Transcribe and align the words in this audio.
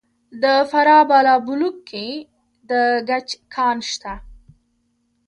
د 0.43 0.45
فراه 0.69 1.03
په 1.05 1.07
بالابلوک 1.09 1.75
کې 1.89 2.07
د 2.69 2.71
ګچ 3.09 3.27
کان 3.53 3.77
شته. 3.91 4.13